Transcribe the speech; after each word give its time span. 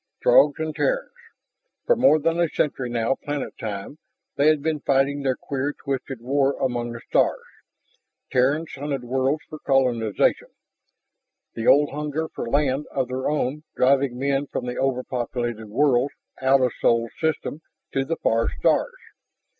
Throgs 0.23 0.57
and 0.57 0.75
Terrans... 0.75 1.11
For 1.85 1.95
more 1.95 2.17
than 2.17 2.39
a 2.39 2.49
century 2.49 2.89
now, 2.89 3.13
planet 3.23 3.53
time, 3.59 3.99
they 4.35 4.47
had 4.47 4.63
been 4.63 4.79
fighting 4.79 5.21
their 5.21 5.35
queer, 5.35 5.73
twisted 5.73 6.21
war 6.21 6.57
among 6.59 6.93
the 6.93 7.01
stars. 7.07 7.45
Terrans 8.31 8.71
hunted 8.73 9.03
worlds 9.03 9.43
for 9.47 9.59
colonization, 9.59 10.47
the 11.53 11.67
old 11.67 11.91
hunger 11.91 12.27
for 12.33 12.49
land 12.49 12.87
of 12.89 13.09
their 13.09 13.29
own 13.29 13.61
driving 13.75 14.17
men 14.17 14.47
from 14.47 14.65
the 14.65 14.75
over 14.77 15.03
populated 15.03 15.67
worlds, 15.69 16.15
out 16.41 16.61
of 16.61 16.71
Sol's 16.81 17.11
system 17.19 17.61
to 17.93 18.03
the 18.03 18.17
far 18.23 18.49
stars. 18.49 18.97